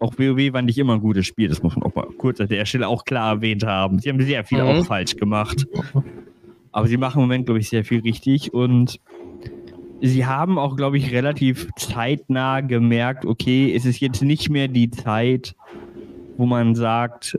[0.01, 2.49] Auch WoW war nicht immer ein gutes Spiel, das muss man auch mal kurz an
[2.49, 4.01] der Stelle auch klar erwähnt haben.
[4.01, 4.69] Sie haben sehr viel Mhm.
[4.69, 5.67] auch falsch gemacht.
[6.73, 8.99] Aber sie machen im Moment, glaube ich, sehr viel richtig und
[10.05, 14.91] sie haben auch, glaube ich, relativ zeitnah gemerkt, okay, es ist jetzt nicht mehr die
[14.91, 15.55] Zeit,
[16.37, 17.37] wo man sagt,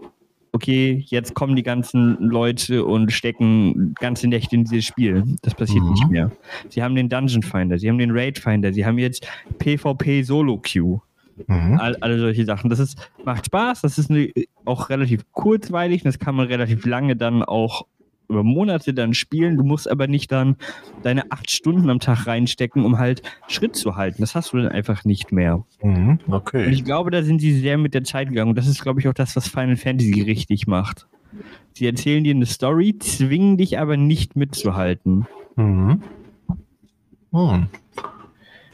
[0.51, 5.23] okay, jetzt kommen die ganzen Leute und stecken ganze Nächte in dieses Spiel.
[5.41, 5.91] Das passiert Mhm.
[5.91, 6.31] nicht mehr.
[6.69, 9.27] Sie haben den Dungeon Finder, sie haben den Raid Finder, sie haben jetzt
[9.59, 11.01] PvP Solo Queue.
[11.47, 11.77] Mhm.
[11.79, 12.69] All, alle solche Sachen.
[12.69, 14.29] Das ist, macht Spaß, das ist eine,
[14.63, 17.85] auch relativ kurzweilig, das kann man relativ lange dann auch
[18.29, 19.57] über Monate dann spielen.
[19.57, 20.55] Du musst aber nicht dann
[21.03, 24.21] deine acht Stunden am Tag reinstecken, um halt Schritt zu halten.
[24.21, 25.63] Das hast du dann einfach nicht mehr.
[25.81, 26.19] Mhm.
[26.27, 26.69] Und Okay.
[26.69, 28.49] ich glaube, da sind sie sehr mit der Zeit gegangen.
[28.49, 31.07] Und das ist, glaube ich, auch das, was Final Fantasy richtig macht.
[31.73, 35.27] Sie erzählen dir eine Story, zwingen dich aber nicht mitzuhalten.
[35.55, 36.01] Mhm.
[37.31, 37.67] Hm.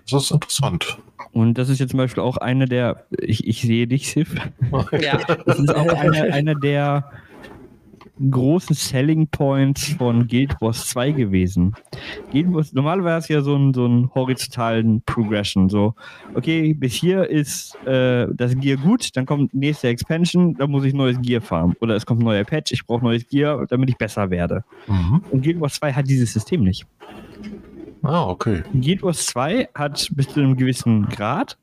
[0.10, 0.98] Das ist interessant.
[1.32, 4.36] Und das ist jetzt zum Beispiel auch einer der, ich, ich sehe dich, Sif,
[5.02, 5.18] Ja.
[5.46, 7.10] Das ist auch einer, einer der
[8.30, 11.74] großen Selling Points von Guild Wars 2 gewesen.
[12.32, 15.70] Guild Wars, normalerweise ist ja so ein, so ein horizontalen Progression.
[15.70, 15.96] So,
[16.34, 20.94] okay, bis hier ist äh, das Gear gut, dann kommt nächste Expansion, dann muss ich
[20.94, 21.76] neues Gear farmen.
[21.82, 24.64] Oder es kommt ein neuer Patch, ich brauche neues Gear, damit ich besser werde.
[24.88, 25.24] Mhm.
[25.32, 26.86] Und Guild Wars 2 hat dieses System nicht.
[28.04, 28.64] Ah, okay.
[28.74, 31.58] Guild Wars 2 hat bis zu einem gewissen Grad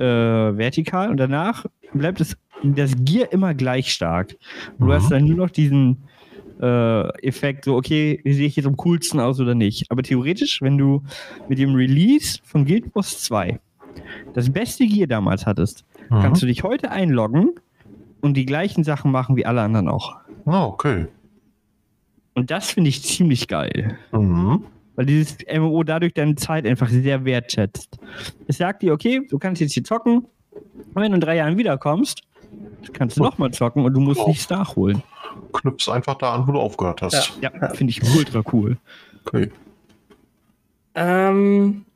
[0.00, 4.36] äh, vertikal und danach bleibt es das Gear immer gleich stark.
[4.78, 4.92] Du Mhm.
[4.92, 6.04] hast dann nur noch diesen
[6.62, 9.90] äh, Effekt, so, okay, sehe ich jetzt am coolsten aus oder nicht.
[9.90, 11.02] Aber theoretisch, wenn du
[11.48, 13.58] mit dem Release von Guild Wars 2
[14.34, 16.20] das beste Gear damals hattest, Mhm.
[16.22, 17.52] kannst du dich heute einloggen
[18.20, 20.16] und die gleichen Sachen machen wie alle anderen auch.
[20.44, 21.06] Ah, okay.
[22.34, 23.96] Und das finde ich ziemlich geil.
[24.12, 24.64] Mhm.
[25.00, 27.96] Weil dieses MMO dadurch deine Zeit einfach sehr wertschätzt.
[28.48, 30.26] Es sagt dir, okay, du kannst jetzt hier zocken.
[30.52, 32.20] Und wenn du in drei Jahren wiederkommst,
[32.92, 34.28] kannst du nochmal zocken und du musst Oh.
[34.28, 35.02] nichts nachholen.
[35.54, 37.32] Knüpfst einfach da an, wo du aufgehört hast.
[37.40, 38.76] Ja, finde ich ultra cool.
[39.24, 39.50] Okay.
[40.94, 41.86] Ähm,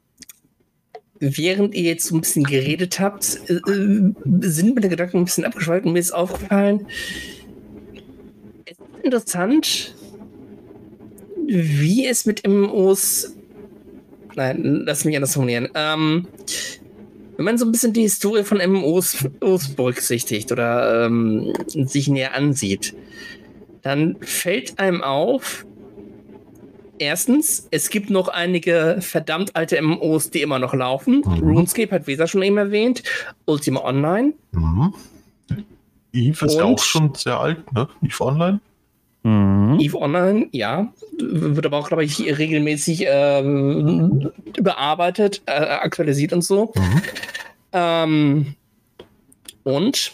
[1.21, 5.45] während ihr jetzt so ein bisschen geredet habt, äh, äh, sind meine Gedanken ein bisschen
[5.45, 6.87] abgeschweift und mir ist aufgefallen,
[8.65, 9.95] es ist interessant,
[11.47, 13.35] wie es mit MMOs.
[14.37, 15.69] Nein, lass mich anders formulieren.
[15.75, 16.27] Ähm,
[17.37, 19.29] wenn man so ein bisschen die Historie von MMOs
[19.77, 22.95] berücksichtigt oder ähm, sich näher ansieht,
[23.83, 25.67] dann fällt einem auf,
[26.99, 31.23] Erstens, es gibt noch einige verdammt alte MMOs, die immer noch laufen.
[31.27, 31.57] Mhm.
[31.57, 33.03] RuneScape hat Weser schon eben erwähnt.
[33.47, 34.35] Ultima Online.
[34.53, 34.95] Mhm.
[36.13, 37.89] Eve ist ja auch schon sehr alt, ne?
[38.01, 38.61] Eve Online.
[39.25, 39.81] Mhm.
[39.81, 40.93] EVE Online, ja.
[41.19, 46.73] Wird aber auch, glaube ich, regelmäßig ähm, überarbeitet, äh, aktualisiert und so.
[46.77, 47.03] Mhm.
[47.73, 48.55] Ähm,
[49.65, 50.13] und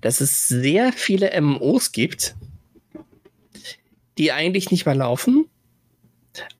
[0.00, 2.34] dass es sehr viele MMOs gibt,
[4.16, 5.44] die eigentlich nicht mehr laufen,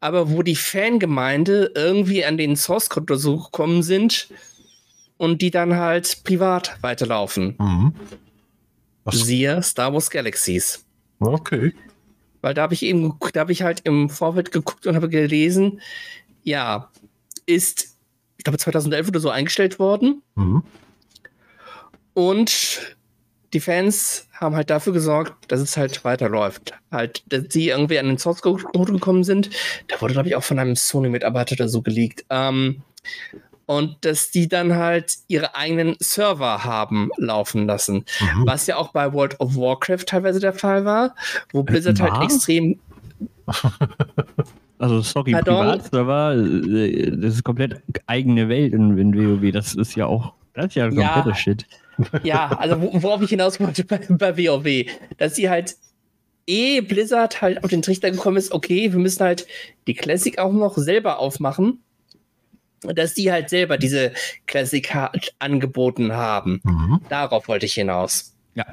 [0.01, 4.29] aber wo die Fangemeinde irgendwie an den Source Code so gekommen sind
[5.17, 7.57] und die dann halt privat weiterlaufen.
[7.59, 7.95] Mhm.
[9.11, 10.85] Siehe Star Wars Galaxies.
[11.21, 11.75] Okay.
[12.41, 15.81] Weil da habe ich eben, da habe ich halt im Vorfeld geguckt und habe gelesen,
[16.43, 16.91] ja,
[17.47, 17.97] ist,
[18.39, 20.23] ich glaube 2011 oder so eingestellt worden.
[20.35, 20.63] Mhm.
[22.15, 22.97] Und
[23.53, 26.73] die Fans haben halt dafür gesorgt, dass es halt weiterläuft.
[26.91, 29.51] Halt, dass sie irgendwie an den Source Code gekommen sind.
[29.89, 32.25] Da wurde, glaube ich, auch von einem Sony-Mitarbeiter oder so geleakt.
[32.31, 32.83] Ähm,
[33.71, 38.05] und dass die dann halt ihre eigenen Server haben laufen lassen.
[38.19, 38.45] Mhm.
[38.45, 41.15] Was ja auch bei World of Warcraft teilweise der Fall war,
[41.53, 42.19] wo Blizzard war?
[42.19, 42.81] halt extrem.
[44.81, 45.59] Also, sorry, Pardon?
[45.59, 49.53] Privatserver, äh, das ist komplett eigene Welt in, in WoW.
[49.53, 51.13] Das ist ja auch, das ist ja Ja.
[51.13, 51.67] kompletter Shit.
[52.23, 55.77] Ja, also worauf ich hinaus wollte bei, bei WoW, dass sie halt
[56.47, 59.47] eh Blizzard halt auf den Trichter gekommen ist, okay, wir müssen halt
[59.87, 61.83] die Classic auch noch selber aufmachen,
[62.83, 64.12] dass die halt selber diese
[64.47, 66.61] Classic halt angeboten haben.
[66.64, 67.01] Mhm.
[67.09, 68.35] Darauf wollte ich hinaus.
[68.55, 68.66] Ja.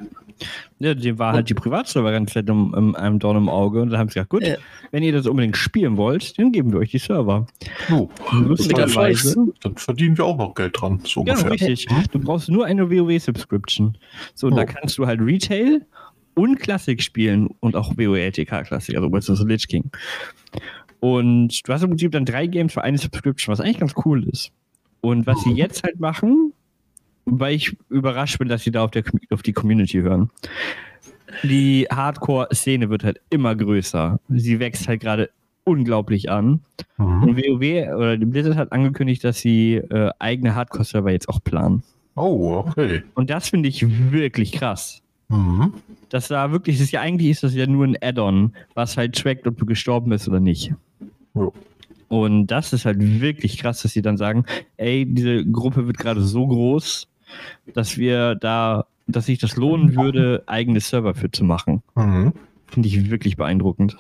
[0.79, 3.89] Ja, dem war halt die Privatserver ganz fett um, um, einem Dorn im Auge und
[3.89, 4.55] dann haben sie gesagt, gut, ja.
[4.91, 7.47] wenn ihr das unbedingt spielen wollt, dann geben wir euch die Server.
[7.91, 11.01] Oh, dann verdienen wir auch noch Geld dran.
[11.03, 11.87] So genau, richtig.
[12.11, 13.97] Du brauchst nur eine WoW-Subscription.
[14.35, 14.51] So, oh.
[14.51, 15.81] da kannst du halt Retail
[16.35, 19.89] und Klassik spielen und auch WoW LTK Klassik, also Wizards of Lich King.
[20.99, 24.27] Und du hast im Prinzip dann drei Games für eine Subscription, was eigentlich ganz cool
[24.27, 24.51] ist.
[25.01, 26.53] Und was sie jetzt halt machen,
[27.25, 30.29] weil ich überrascht bin, dass sie da auf, der, auf die Community hören.
[31.43, 34.19] Die Hardcore-Szene wird halt immer größer.
[34.29, 35.29] Sie wächst halt gerade
[35.65, 36.61] unglaublich an.
[36.97, 37.23] Mhm.
[37.23, 41.83] Und WoW oder die Blizzard hat angekündigt, dass sie äh, eigene Hardcore-Server jetzt auch planen.
[42.15, 43.03] Oh, okay.
[43.13, 45.03] Und das finde ich wirklich krass.
[45.29, 45.73] Mhm.
[46.09, 49.15] Das da wirklich, das ist ja eigentlich ist das ja nur ein Add-on, was halt
[49.15, 50.73] trackt, ob du gestorben bist oder nicht.
[51.39, 51.51] Ja.
[52.09, 54.45] Und das ist halt wirklich krass, dass sie dann sagen,
[54.77, 57.07] ey, diese Gruppe wird gerade so groß,
[57.73, 61.83] dass wir da, dass sich das lohnen würde, eigene Server für zu machen.
[61.95, 62.33] Mhm.
[62.67, 63.97] Finde ich wirklich beeindruckend.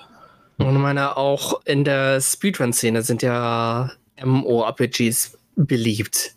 [0.57, 3.91] Und ich meine, auch in der Speedrun-Szene sind ja
[4.23, 6.35] MMORPGs beliebt.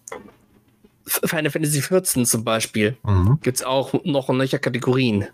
[1.06, 3.38] Final Fantasy XIV zum Beispiel mhm.
[3.42, 5.26] gibt es auch noch in solcher Kategorien.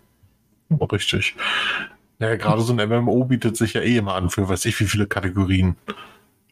[0.69, 1.35] Oh, richtig.
[2.19, 4.85] Naja, gerade so ein MMO bietet sich ja eh immer an für weiß ich wie
[4.85, 5.75] viele Kategorien.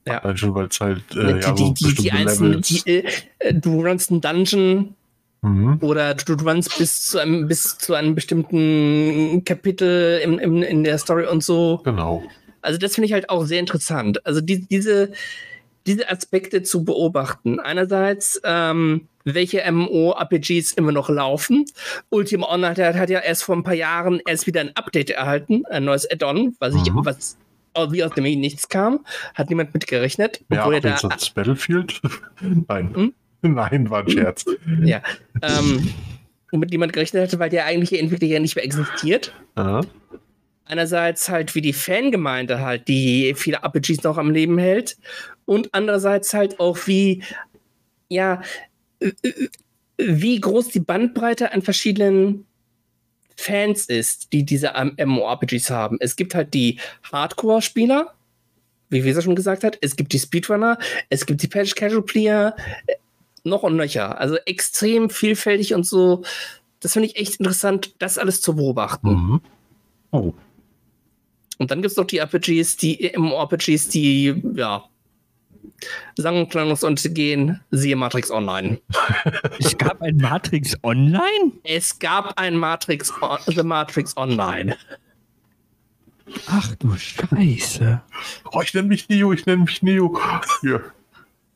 [0.07, 0.37] Ja.
[0.37, 3.03] Schon, weil es halt äh, die, ja, so die, die, die einzelnen, die,
[3.39, 4.93] äh, du runnst einen Dungeon
[5.41, 5.79] mhm.
[5.81, 10.83] oder du, du runnst bis zu einem, bis zu einem bestimmten Kapitel im, im, in
[10.83, 11.81] der Story und so.
[11.83, 12.23] Genau.
[12.61, 14.23] Also das finde ich halt auch sehr interessant.
[14.27, 15.11] Also die, diese,
[15.87, 17.59] diese Aspekte zu beobachten.
[17.59, 21.65] Einerseits, ähm, welche MMO-RPGs immer noch laufen.
[22.09, 25.85] Ultima Online hat, ja erst vor ein paar Jahren erst wieder ein Update erhalten, ein
[25.85, 27.05] neues Add-on, was ich, mhm.
[27.05, 27.37] was
[27.89, 29.05] wie aus dem Nichts kam.
[29.33, 30.43] Hat niemand mit gerechnet.
[30.49, 32.01] Ja, er da, das Battlefield?
[32.67, 32.95] Nein.
[32.95, 33.13] Hm?
[33.41, 34.45] Nein, war ein Scherz.
[34.83, 35.01] Ja.
[35.41, 35.93] Ähm,
[36.51, 39.33] womit niemand gerechnet hatte, weil der eigentliche Entwickler ja nicht mehr existiert.
[39.55, 39.81] Aha.
[40.65, 44.97] Einerseits halt wie die Fangemeinde halt, die viele RPGs noch am Leben hält.
[45.45, 47.23] Und andererseits halt auch wie,
[48.09, 48.41] ja,
[49.97, 52.45] wie groß die Bandbreite an verschiedenen
[53.35, 55.97] Fans ist, die diese MMORPGs haben.
[55.99, 56.79] Es gibt halt die
[57.11, 58.13] Hardcore-Spieler,
[58.89, 60.77] wie Weser schon gesagt hat, es gibt die Speedrunner,
[61.09, 62.55] es gibt die Patch Casual Player,
[62.87, 62.95] äh,
[63.43, 64.19] noch und nöcher.
[64.19, 66.23] Also extrem vielfältig und so.
[66.79, 69.09] Das finde ich echt interessant, das alles zu beobachten.
[69.09, 69.41] Mhm.
[70.11, 70.33] Oh.
[71.57, 74.83] Und dann gibt es noch die RPGs, die MMORPGs, die, ja,
[76.15, 78.79] sang- und klanglos untergehen, siehe Matrix Online.
[79.59, 81.51] es gab ein Matrix Online?
[81.63, 83.13] Es gab ein Matrix,
[83.47, 84.77] The Matrix Online.
[86.47, 88.01] Ach du Scheiße.
[88.51, 90.19] Oh, ich nenne mich Neo, ich nenne mich Neo.
[90.61, 90.83] Hier,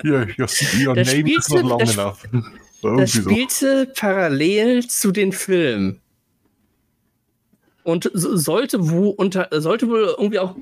[0.02, 0.48] hier, your,
[0.86, 2.28] your das name is not long das, enough.
[2.82, 3.94] Das spielte so.
[4.00, 6.02] parallel zu den Filmen.
[7.84, 10.56] Und sollte, wo unter, sollte wohl irgendwie auch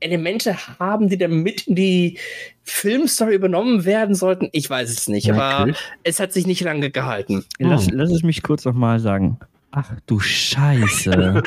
[0.00, 2.18] Elemente haben, die dann mit in die
[2.62, 4.48] Filmstory übernommen werden sollten.
[4.52, 5.40] Ich weiß es nicht, okay.
[5.40, 7.44] aber es hat sich nicht lange gehalten.
[7.58, 9.38] Lass, lass es mich kurz nochmal sagen.
[9.72, 11.10] Ach du Scheiße.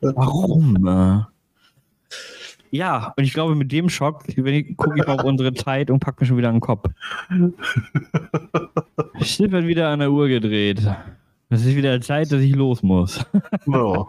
[0.00, 1.26] Warum?
[2.70, 4.24] Ja, und ich glaube, mit dem Schock
[4.76, 6.88] gucke ich mal auf unsere Zeit und packe mir schon wieder an den Kopf.
[9.22, 10.80] Schiff wird wieder an der Uhr gedreht.
[11.50, 13.24] Es ist wieder Zeit, dass ich los muss.
[13.66, 14.06] Ja.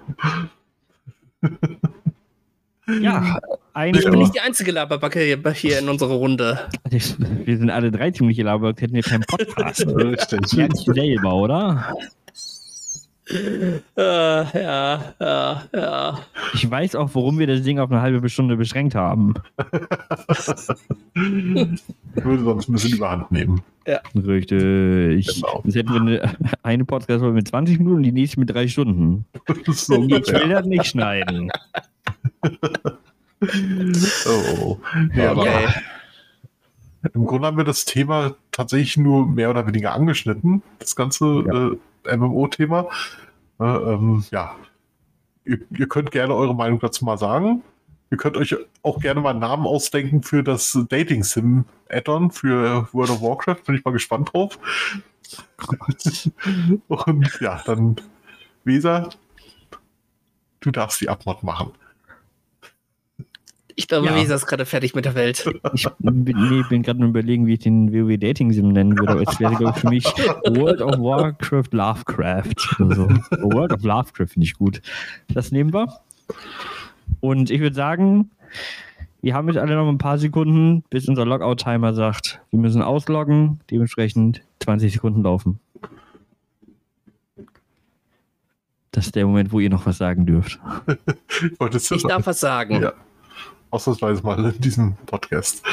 [3.01, 3.39] Ja,
[3.73, 6.59] ein, ich bin nicht die einzige Laberbacke hier in unserer Runde.
[6.89, 9.85] Wir sind alle drei ziemliche Laberbacke, hätten wir keinen Podcast.
[9.87, 10.53] Richtig.
[10.53, 11.93] Nicht selber, oder?
[13.31, 16.19] Uh, ja, ja, ja.
[16.53, 19.35] Ich weiß auch, warum wir das Ding auf eine halbe Stunde beschränkt haben.
[19.57, 19.77] ich
[22.23, 23.61] würde sonst ein bisschen überhand nehmen.
[23.85, 24.01] Ja.
[24.15, 25.27] Richtig.
[25.27, 25.61] Genau.
[25.63, 29.25] Jetzt hätten wir eine, eine podcast mit 20 Minuten und die nächste mit drei Stunden.
[29.67, 31.51] So ich will das nicht schneiden
[34.27, 34.77] oh.
[35.15, 35.67] Ja, okay.
[37.13, 41.67] Im Grunde haben wir das Thema tatsächlich nur mehr oder weniger angeschnitten, das ganze ja.
[41.67, 42.89] äh, MMO-Thema.
[43.59, 44.55] Äh, ähm, ja,
[45.45, 47.63] ihr, ihr, könnt gerne eure Meinung dazu mal sagen.
[48.11, 52.87] Ihr könnt euch auch gerne mal einen Namen ausdenken für das Dating Sim Add-on für
[52.91, 53.63] World of Warcraft.
[53.65, 54.57] Bin ich mal gespannt drauf.
[56.87, 57.97] Und ja, dann
[58.63, 59.09] Weser,
[60.59, 61.71] du darfst die Abmod machen
[63.79, 64.15] Ich glaube, Ja.
[64.15, 65.49] Weser ist gerade fertig mit der Welt.
[65.73, 69.13] Ich bin, nee, bin gerade nur überlegen, wie ich den WoW Dating Sim nennen würde,
[69.13, 72.75] aber es wäre, glaube ich, für mich World of Warcraft Lovecraft.
[72.79, 73.07] Also,
[73.39, 74.81] World of Lovecraft finde ich gut.
[75.33, 75.87] Das nehmen wir.
[77.21, 78.31] Und ich würde sagen,
[79.21, 83.61] wir haben jetzt alle noch ein paar Sekunden, bis unser Logout-Timer sagt, wir müssen ausloggen,
[83.71, 85.61] dementsprechend 20 Sekunden laufen.
[88.91, 90.59] Das ist der Moment, wo ihr noch was sagen dürft.
[91.41, 92.81] Ich wollte es Ich darf was sagen.
[92.81, 92.91] Ja.
[93.71, 95.63] Ausnahmsweise mal in diesem Podcast.